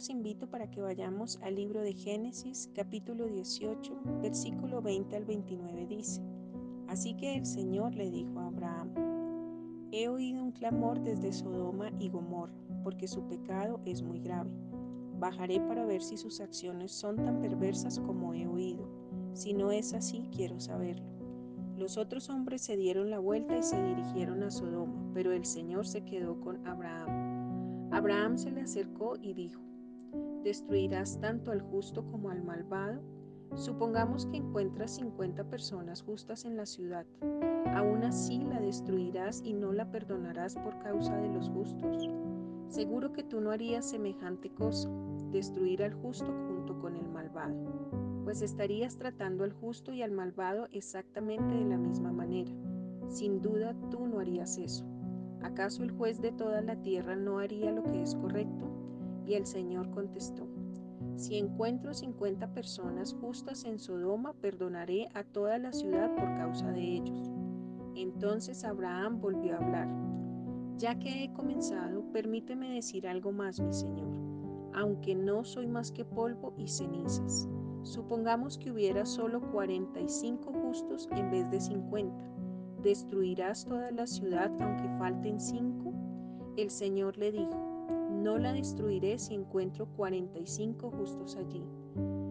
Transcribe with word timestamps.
los 0.00 0.08
invito 0.08 0.48
para 0.48 0.70
que 0.70 0.80
vayamos 0.80 1.38
al 1.42 1.56
libro 1.56 1.82
de 1.82 1.92
Génesis 1.92 2.70
capítulo 2.74 3.26
18 3.26 4.00
versículo 4.22 4.80
20 4.80 5.14
al 5.14 5.26
29 5.26 5.86
dice, 5.88 6.22
Así 6.88 7.12
que 7.12 7.36
el 7.36 7.44
Señor 7.44 7.94
le 7.94 8.10
dijo 8.10 8.38
a 8.38 8.46
Abraham, 8.46 8.94
He 9.92 10.08
oído 10.08 10.42
un 10.42 10.52
clamor 10.52 11.02
desde 11.02 11.34
Sodoma 11.34 11.90
y 11.98 12.08
Gomorra, 12.08 12.54
porque 12.82 13.06
su 13.06 13.28
pecado 13.28 13.78
es 13.84 14.02
muy 14.02 14.20
grave. 14.20 14.50
Bajaré 15.18 15.60
para 15.60 15.84
ver 15.84 16.00
si 16.00 16.16
sus 16.16 16.40
acciones 16.40 16.92
son 16.92 17.16
tan 17.16 17.42
perversas 17.42 18.00
como 18.00 18.32
he 18.32 18.46
oído. 18.46 18.88
Si 19.34 19.52
no 19.52 19.70
es 19.70 19.92
así, 19.92 20.30
quiero 20.34 20.58
saberlo. 20.60 21.04
Los 21.76 21.98
otros 21.98 22.30
hombres 22.30 22.62
se 22.62 22.78
dieron 22.78 23.10
la 23.10 23.18
vuelta 23.18 23.58
y 23.58 23.62
se 23.62 23.78
dirigieron 23.82 24.42
a 24.44 24.50
Sodoma, 24.50 25.10
pero 25.12 25.30
el 25.32 25.44
Señor 25.44 25.86
se 25.86 26.06
quedó 26.06 26.40
con 26.40 26.66
Abraham. 26.66 27.90
Abraham 27.92 28.38
se 28.38 28.50
le 28.50 28.62
acercó 28.62 29.16
y 29.20 29.34
dijo, 29.34 29.69
¿Destruirás 30.42 31.20
tanto 31.20 31.50
al 31.50 31.60
justo 31.60 32.04
como 32.10 32.30
al 32.30 32.42
malvado? 32.42 33.02
Supongamos 33.56 34.26
que 34.26 34.38
encuentras 34.38 34.94
50 34.94 35.44
personas 35.50 36.02
justas 36.02 36.44
en 36.44 36.56
la 36.56 36.64
ciudad. 36.64 37.04
¿Aún 37.74 38.04
así 38.04 38.38
la 38.38 38.58
destruirás 38.58 39.42
y 39.44 39.52
no 39.52 39.72
la 39.72 39.90
perdonarás 39.90 40.54
por 40.54 40.78
causa 40.78 41.14
de 41.16 41.28
los 41.28 41.50
justos? 41.50 42.08
Seguro 42.68 43.12
que 43.12 43.22
tú 43.22 43.40
no 43.40 43.50
harías 43.50 43.84
semejante 43.90 44.50
cosa, 44.50 44.88
destruir 45.30 45.82
al 45.82 45.92
justo 45.92 46.32
junto 46.46 46.78
con 46.78 46.96
el 46.96 47.08
malvado, 47.08 47.54
pues 48.24 48.40
estarías 48.40 48.96
tratando 48.96 49.44
al 49.44 49.52
justo 49.52 49.92
y 49.92 50.02
al 50.02 50.12
malvado 50.12 50.68
exactamente 50.72 51.54
de 51.54 51.64
la 51.64 51.76
misma 51.76 52.12
manera. 52.12 52.52
Sin 53.08 53.42
duda 53.42 53.74
tú 53.90 54.06
no 54.06 54.20
harías 54.20 54.56
eso. 54.56 54.86
¿Acaso 55.42 55.82
el 55.82 55.90
juez 55.90 56.20
de 56.20 56.32
toda 56.32 56.62
la 56.62 56.80
tierra 56.80 57.16
no 57.16 57.40
haría 57.40 57.72
lo 57.72 57.82
que 57.82 58.02
es 58.02 58.14
correcto? 58.14 58.59
Y 59.30 59.34
el 59.34 59.46
Señor 59.46 59.88
contestó, 59.92 60.48
si 61.14 61.38
encuentro 61.38 61.94
50 61.94 62.52
personas 62.52 63.14
justas 63.20 63.64
en 63.64 63.78
Sodoma, 63.78 64.32
perdonaré 64.32 65.06
a 65.14 65.22
toda 65.22 65.56
la 65.58 65.72
ciudad 65.72 66.12
por 66.16 66.36
causa 66.36 66.72
de 66.72 66.96
ellos. 66.96 67.30
Entonces 67.94 68.64
Abraham 68.64 69.20
volvió 69.20 69.54
a 69.54 69.58
hablar. 69.58 69.88
Ya 70.78 70.98
que 70.98 71.22
he 71.22 71.32
comenzado, 71.32 72.02
permíteme 72.10 72.70
decir 72.74 73.06
algo 73.06 73.30
más, 73.30 73.60
mi 73.60 73.72
Señor, 73.72 74.10
aunque 74.74 75.14
no 75.14 75.44
soy 75.44 75.68
más 75.68 75.92
que 75.92 76.04
polvo 76.04 76.52
y 76.56 76.66
cenizas. 76.66 77.48
Supongamos 77.84 78.58
que 78.58 78.72
hubiera 78.72 79.06
solo 79.06 79.48
45 79.52 80.52
justos 80.54 81.08
en 81.12 81.30
vez 81.30 81.48
de 81.52 81.60
50. 81.60 82.16
¿Destruirás 82.82 83.64
toda 83.64 83.92
la 83.92 84.08
ciudad 84.08 84.50
aunque 84.60 84.88
falten 84.98 85.38
5? 85.38 85.92
El 86.56 86.68
Señor 86.68 87.16
le 87.16 87.30
dijo, 87.30 87.79
no 88.10 88.38
la 88.38 88.52
destruiré 88.52 89.18
si 89.18 89.34
encuentro 89.34 89.86
45 89.96 90.90
justos 90.90 91.36
allí. 91.36 91.64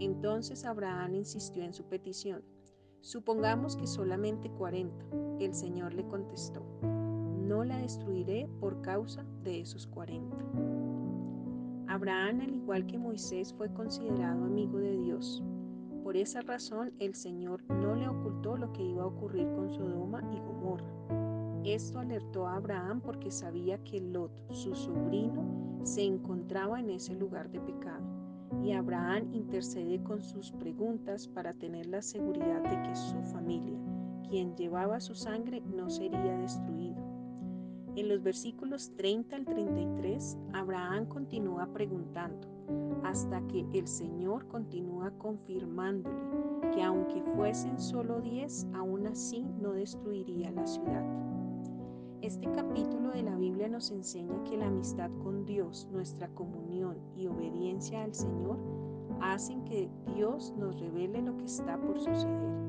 Entonces 0.00 0.64
Abraham 0.64 1.14
insistió 1.14 1.62
en 1.62 1.72
su 1.72 1.84
petición. 1.84 2.42
Supongamos 3.00 3.76
que 3.76 3.86
solamente 3.86 4.50
40. 4.50 5.06
El 5.40 5.54
Señor 5.54 5.94
le 5.94 6.06
contestó, 6.06 6.62
no 6.82 7.64
la 7.64 7.78
destruiré 7.78 8.48
por 8.60 8.82
causa 8.82 9.24
de 9.42 9.60
esos 9.60 9.86
40. 9.86 10.36
Abraham, 11.88 12.40
al 12.42 12.54
igual 12.54 12.86
que 12.86 12.98
Moisés, 12.98 13.52
fue 13.54 13.72
considerado 13.72 14.44
amigo 14.44 14.78
de 14.78 14.98
Dios. 14.98 15.42
Por 16.04 16.16
esa 16.16 16.40
razón, 16.42 16.92
el 16.98 17.14
Señor 17.14 17.62
no 17.68 17.94
le 17.94 18.08
ocultó 18.08 18.56
lo 18.56 18.72
que 18.72 18.82
iba 18.82 19.02
a 19.02 19.06
ocurrir 19.06 19.46
con 19.52 19.70
Sodoma 19.70 20.22
y 20.32 20.38
Gomorra. 20.40 20.86
Esto 21.64 21.98
alertó 21.98 22.46
a 22.46 22.56
Abraham 22.56 23.00
porque 23.00 23.30
sabía 23.30 23.76
que 23.84 24.00
Lot, 24.00 24.32
su 24.50 24.74
sobrino, 24.74 25.59
se 25.84 26.02
encontraba 26.02 26.80
en 26.80 26.90
ese 26.90 27.14
lugar 27.14 27.50
de 27.50 27.60
pecado. 27.60 28.04
Y 28.62 28.72
Abraham 28.72 29.28
intercede 29.32 30.02
con 30.02 30.22
sus 30.22 30.52
preguntas 30.52 31.28
para 31.28 31.54
tener 31.54 31.86
la 31.86 32.02
seguridad 32.02 32.62
de 32.62 32.82
que 32.82 32.96
su 32.96 33.22
familia, 33.32 33.78
quien 34.28 34.56
llevaba 34.56 35.00
su 35.00 35.14
sangre, 35.14 35.62
no 35.74 35.88
sería 35.88 36.36
destruido. 36.38 36.96
En 37.96 38.08
los 38.08 38.22
versículos 38.22 38.92
30 38.96 39.36
al 39.36 39.44
33, 39.44 40.38
Abraham 40.52 41.06
continúa 41.06 41.66
preguntando, 41.72 42.48
hasta 43.02 43.40
que 43.48 43.66
el 43.72 43.88
Señor 43.88 44.46
continúa 44.46 45.10
confirmándole 45.18 46.16
que 46.72 46.82
aunque 46.82 47.22
fuesen 47.34 47.78
solo 47.80 48.20
diez, 48.20 48.66
aún 48.74 49.06
así 49.06 49.44
no 49.60 49.72
destruiría 49.72 50.52
la 50.52 50.66
ciudad. 50.66 51.29
Este 52.22 52.50
capítulo 52.52 53.12
de 53.12 53.22
la 53.22 53.34
Biblia 53.34 53.66
nos 53.66 53.90
enseña 53.90 54.44
que 54.44 54.58
la 54.58 54.66
amistad 54.66 55.10
con 55.22 55.46
Dios, 55.46 55.88
nuestra 55.90 56.28
comunión 56.28 56.98
y 57.16 57.26
obediencia 57.26 58.04
al 58.04 58.12
Señor 58.12 58.58
hacen 59.22 59.64
que 59.64 59.88
Dios 60.14 60.52
nos 60.58 60.78
revele 60.78 61.22
lo 61.22 61.38
que 61.38 61.46
está 61.46 61.80
por 61.80 61.98
suceder. 61.98 62.60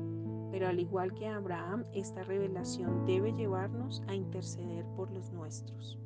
Pero 0.50 0.68
al 0.68 0.80
igual 0.80 1.12
que 1.12 1.28
Abraham, 1.28 1.84
esta 1.92 2.22
revelación 2.22 3.04
debe 3.04 3.34
llevarnos 3.34 4.02
a 4.06 4.14
interceder 4.14 4.86
por 4.96 5.10
los 5.10 5.30
nuestros. 5.32 5.98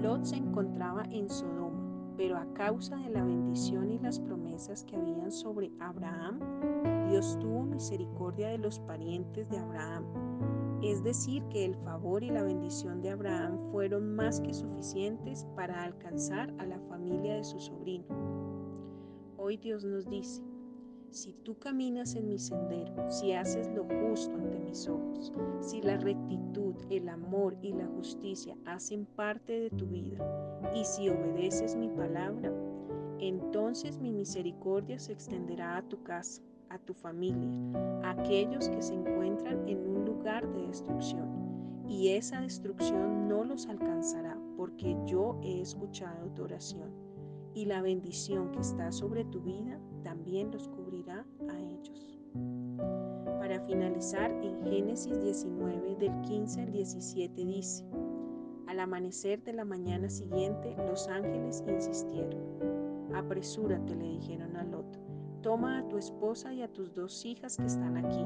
Lot 0.00 0.24
se 0.24 0.36
encontraba 0.36 1.02
en 1.10 1.28
Sodoma, 1.28 2.14
pero 2.16 2.36
a 2.36 2.46
causa 2.54 2.94
de 2.94 3.10
la 3.10 3.24
bendición 3.24 3.90
y 3.90 3.98
las 3.98 4.20
promesas 4.20 4.84
que 4.84 4.94
habían 4.94 5.32
sobre 5.32 5.72
Abraham, 5.80 6.38
Dios 7.10 7.36
tuvo 7.40 7.64
misericordia 7.64 8.50
de 8.50 8.58
los 8.58 8.78
parientes 8.78 9.50
de 9.50 9.58
Abraham 9.58 10.04
es 10.82 11.04
decir, 11.04 11.44
que 11.44 11.64
el 11.64 11.76
favor 11.76 12.24
y 12.24 12.30
la 12.30 12.42
bendición 12.42 13.00
de 13.02 13.10
Abraham 13.10 13.58
fueron 13.70 14.16
más 14.16 14.40
que 14.40 14.52
suficientes 14.52 15.46
para 15.54 15.84
alcanzar 15.84 16.52
a 16.58 16.66
la 16.66 16.80
familia 16.80 17.36
de 17.36 17.44
su 17.44 17.60
sobrino. 17.60 18.04
Hoy 19.36 19.56
Dios 19.56 19.84
nos 19.84 20.08
dice, 20.08 20.42
si 21.10 21.34
tú 21.44 21.56
caminas 21.58 22.16
en 22.16 22.28
mi 22.28 22.38
sendero, 22.38 23.10
si 23.10 23.32
haces 23.32 23.68
lo 23.74 23.84
justo 23.84 24.34
ante 24.34 24.58
mis 24.58 24.88
ojos, 24.88 25.32
si 25.60 25.80
la 25.82 25.98
rectitud, 25.98 26.74
el 26.90 27.08
amor 27.08 27.56
y 27.62 27.72
la 27.72 27.86
justicia 27.86 28.56
hacen 28.64 29.06
parte 29.06 29.60
de 29.60 29.70
tu 29.70 29.86
vida, 29.86 30.18
y 30.74 30.84
si 30.84 31.08
obedeces 31.08 31.76
mi 31.76 31.90
palabra, 31.90 32.52
entonces 33.20 34.00
mi 34.00 34.10
misericordia 34.10 34.98
se 34.98 35.12
extenderá 35.12 35.76
a 35.76 35.82
tu 35.82 36.02
casa 36.02 36.42
a 36.72 36.78
tu 36.78 36.94
familia, 36.94 37.50
a 38.02 38.12
aquellos 38.12 38.68
que 38.70 38.80
se 38.80 38.94
encuentran 38.94 39.68
en 39.68 39.78
un 39.86 40.01
de 40.22 40.66
destrucción. 40.68 41.84
Y 41.88 42.10
esa 42.10 42.40
destrucción 42.40 43.28
no 43.28 43.42
los 43.42 43.66
alcanzará 43.66 44.38
porque 44.56 44.96
yo 45.04 45.38
he 45.42 45.60
escuchado 45.60 46.30
tu 46.30 46.44
oración. 46.44 46.90
Y 47.54 47.64
la 47.64 47.82
bendición 47.82 48.52
que 48.52 48.60
está 48.60 48.92
sobre 48.92 49.24
tu 49.24 49.40
vida 49.40 49.80
también 50.04 50.52
los 50.52 50.68
cubrirá 50.68 51.26
a 51.48 51.58
ellos. 51.58 52.18
Para 53.40 53.60
finalizar, 53.66 54.30
en 54.30 54.62
Génesis 54.62 55.20
19 55.20 55.96
del 55.96 56.20
15 56.22 56.62
al 56.62 56.70
17 56.70 57.44
dice, 57.44 57.84
al 58.68 58.78
amanecer 58.78 59.42
de 59.42 59.52
la 59.52 59.64
mañana 59.64 60.08
siguiente, 60.08 60.74
los 60.86 61.08
ángeles 61.08 61.64
insistieron. 61.68 62.40
Apresúrate, 63.12 63.94
le 63.96 64.04
dijeron 64.04 64.56
a 64.56 64.64
Lot 64.64 64.98
Toma 65.42 65.78
a 65.78 65.88
tu 65.88 65.98
esposa 65.98 66.54
y 66.54 66.62
a 66.62 66.72
tus 66.72 66.94
dos 66.94 67.24
hijas 67.26 67.56
que 67.56 67.66
están 67.66 67.96
aquí. 67.96 68.24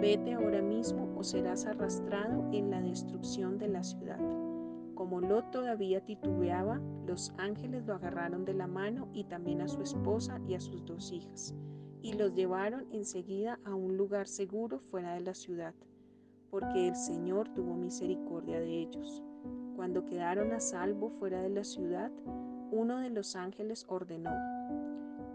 Vete 0.00 0.34
ahora 0.34 0.60
mismo 0.60 1.08
o 1.16 1.22
serás 1.22 1.66
arrastrado 1.66 2.48
en 2.52 2.70
la 2.70 2.80
destrucción 2.80 3.58
de 3.58 3.68
la 3.68 3.84
ciudad. 3.84 4.18
Como 4.94 5.20
Lot 5.20 5.50
todavía 5.50 6.04
titubeaba, 6.04 6.80
los 7.06 7.32
ángeles 7.38 7.84
lo 7.86 7.94
agarraron 7.94 8.44
de 8.44 8.54
la 8.54 8.66
mano 8.66 9.08
y 9.12 9.24
también 9.24 9.60
a 9.60 9.68
su 9.68 9.82
esposa 9.82 10.40
y 10.48 10.54
a 10.54 10.60
sus 10.60 10.84
dos 10.84 11.12
hijas, 11.12 11.54
y 12.02 12.14
los 12.14 12.34
llevaron 12.34 12.86
enseguida 12.90 13.58
a 13.64 13.74
un 13.74 13.96
lugar 13.96 14.26
seguro 14.26 14.80
fuera 14.80 15.14
de 15.14 15.20
la 15.20 15.34
ciudad, 15.34 15.74
porque 16.50 16.88
el 16.88 16.96
Señor 16.96 17.48
tuvo 17.54 17.74
misericordia 17.74 18.60
de 18.60 18.80
ellos. 18.82 19.22
Cuando 19.76 20.04
quedaron 20.04 20.52
a 20.52 20.60
salvo 20.60 21.10
fuera 21.10 21.40
de 21.40 21.50
la 21.50 21.64
ciudad, 21.64 22.10
uno 22.70 22.98
de 22.98 23.10
los 23.10 23.36
ángeles 23.36 23.86
ordenó, 23.88 24.32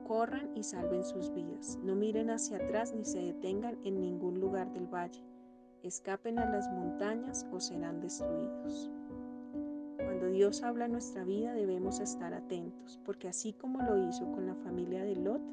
corran 0.10 0.50
y 0.56 0.64
salven 0.64 1.04
sus 1.04 1.32
vidas. 1.36 1.78
No 1.84 1.94
miren 1.94 2.32
hacia 2.32 2.58
atrás 2.58 2.96
ni 2.96 3.06
se 3.06 3.22
detengan 3.22 3.78
en 3.84 4.02
ningún 4.02 4.40
lugar 4.40 4.74
del 4.74 4.88
valle. 4.88 5.24
Escapen 5.84 6.40
a 6.40 6.50
las 6.50 6.68
montañas 6.72 7.46
o 7.52 7.60
serán 7.60 8.02
destruidos. 8.02 8.90
Cuando 9.98 10.32
Dios 10.32 10.64
habla 10.64 10.88
nuestra 10.88 11.24
vida 11.26 11.54
debemos 11.54 12.00
estar 12.00 12.34
atentos, 12.34 13.00
porque 13.06 13.28
así 13.28 13.54
como 13.54 13.84
lo 13.84 14.10
hizo 14.10 14.26
con 14.32 14.48
la 14.48 14.56
familia 14.56 15.04
de 15.04 15.16
Lot, 15.16 15.44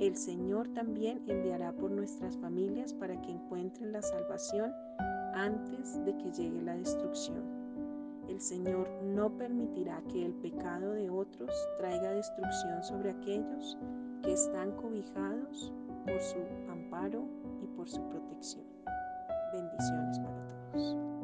el 0.00 0.16
Señor 0.16 0.70
también 0.72 1.22
enviará 1.26 1.70
por 1.74 1.90
nuestras 1.90 2.38
familias 2.38 2.94
para 2.94 3.20
que 3.20 3.32
encuentren 3.32 3.92
la 3.92 4.00
salvación 4.00 4.72
antes 5.34 6.02
de 6.06 6.16
que 6.16 6.32
llegue 6.32 6.62
la 6.62 6.74
destrucción. 6.74 7.59
El 8.30 8.40
Señor 8.40 8.88
no 9.02 9.36
permitirá 9.36 10.00
que 10.08 10.24
el 10.24 10.32
pecado 10.34 10.92
de 10.92 11.10
otros 11.10 11.50
traiga 11.78 12.12
destrucción 12.12 12.80
sobre 12.84 13.10
aquellos 13.10 13.76
que 14.22 14.32
están 14.32 14.70
cobijados 14.76 15.72
por 16.06 16.22
su 16.22 16.38
amparo 16.70 17.24
y 17.60 17.66
por 17.76 17.88
su 17.88 18.00
protección. 18.08 18.64
Bendiciones 19.52 20.20
para 20.20 20.46
todos. 20.46 21.19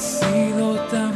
sido 0.00 0.76
tan 0.90 1.09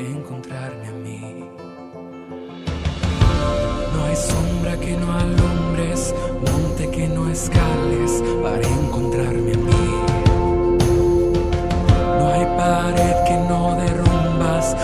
encontrarme 0.00 0.88
a 0.88 0.92
mí. 0.92 1.44
No 3.94 4.04
hay 4.04 4.16
sombra 4.16 4.78
que 4.78 4.96
no 4.96 5.12
alumbres, 5.12 6.14
monte 6.40 6.90
que 6.90 7.08
no 7.08 7.28
escales 7.30 8.22
para 8.42 8.66
encontrarme 8.66 9.52
a 9.52 9.56
mí. 9.56 9.88
No 12.18 12.28
hay 12.28 12.44
pared 12.56 13.24
que 13.26 13.36
no 13.48 13.74
derrumbas, 13.76 14.76